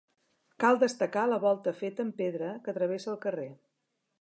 [0.63, 3.49] Cal destacar la volta feta amb pedra, que travessa el carrer.